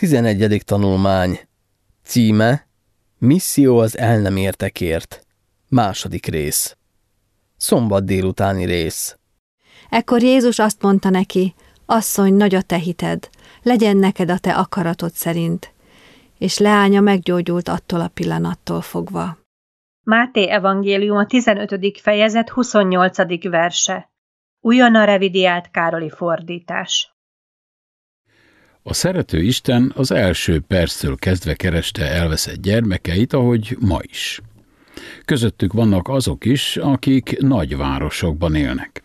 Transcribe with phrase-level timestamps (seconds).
[0.00, 0.62] 11.
[0.64, 1.40] tanulmány
[2.02, 2.66] Címe
[3.18, 5.26] Misszió az el nem értekért
[5.68, 6.76] Második rész
[7.56, 9.16] Szombat délutáni rész
[9.90, 11.54] Ekkor Jézus azt mondta neki,
[11.86, 13.28] asszony, nagy a te hited,
[13.62, 15.72] legyen neked a te akaratod szerint.
[16.38, 19.38] És leánya meggyógyult attól a pillanattól fogva.
[20.02, 22.00] Máté evangélium a 15.
[22.00, 23.42] fejezet 28.
[23.42, 24.10] verse.
[24.60, 27.14] Újonnan revidiált Károli fordítás.
[28.82, 34.40] A szerető Isten az első perctől kezdve kereste elveszett gyermekeit, ahogy ma is.
[35.24, 39.02] Közöttük vannak azok is, akik nagyvárosokban élnek.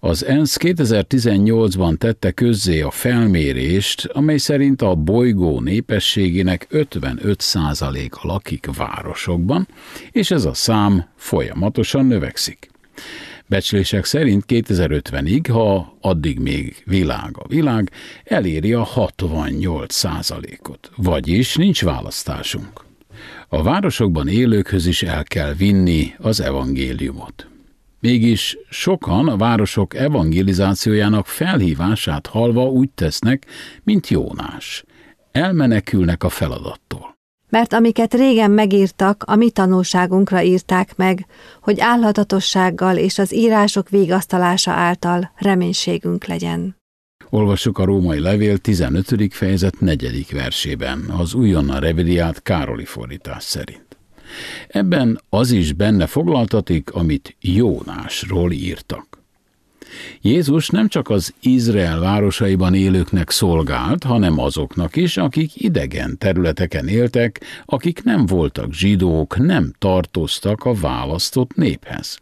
[0.00, 9.68] Az ENSZ 2018-ban tette közzé a felmérést, amely szerint a bolygó népességének 55%-a lakik városokban,
[10.10, 12.70] és ez a szám folyamatosan növekszik.
[13.48, 17.90] Becslések szerint 2050-ig, ha addig még világ a világ,
[18.24, 20.90] eléri a 68 százalékot.
[20.96, 22.84] Vagyis nincs választásunk.
[23.48, 27.48] A városokban élőkhöz is el kell vinni az evangéliumot.
[28.00, 33.46] Mégis sokan a városok evangelizációjának felhívását halva úgy tesznek,
[33.82, 34.84] mint Jónás.
[35.32, 37.17] Elmenekülnek a feladattól.
[37.48, 41.26] Mert amiket régen megírtak, a mi tanulságunkra írták meg,
[41.60, 46.76] hogy álhatatossággal és az írások végasztalása által reménységünk legyen.
[47.30, 49.34] Olvassuk a római levél 15.
[49.34, 50.26] fejezet 4.
[50.32, 53.86] versében, az újonnan revidiált Károli fordítás szerint.
[54.68, 59.07] Ebben az is benne foglaltatik, amit Jónásról írtak.
[60.20, 67.40] Jézus nem csak az Izrael városaiban élőknek szolgált, hanem azoknak is, akik idegen területeken éltek,
[67.64, 72.18] akik nem voltak zsidók, nem tartoztak a választott néphez.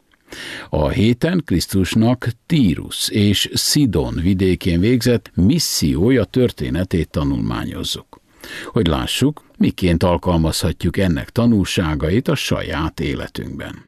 [0.69, 8.21] A héten Krisztusnak Tírus és Szidon vidékén végzett missziója történetét tanulmányozzuk.
[8.67, 13.85] Hogy lássuk, miként alkalmazhatjuk ennek tanulságait a saját életünkben.